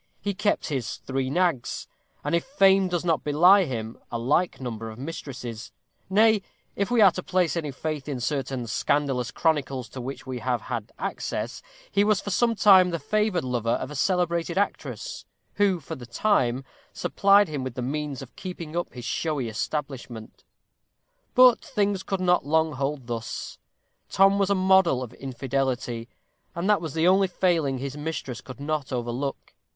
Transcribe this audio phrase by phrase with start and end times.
[0.19, 1.87] He kept his three nags;
[2.23, 5.71] and, if fame does not belie him, a like number of mistresses;
[6.09, 6.41] nay,
[6.75, 10.61] if we are to place any faith in certain scandalous chronicles to which we have
[10.61, 11.61] had access,
[11.91, 15.23] he was for some time the favored lover of a celebrated actress,
[15.57, 20.43] who, for the time, supplied him with the means of keeping up his showy establishment.
[21.35, 23.59] But things could not long hold thus.
[24.09, 26.09] Tom was a model of infidelity,
[26.55, 29.53] and that was the only failing his mistress could not overlook.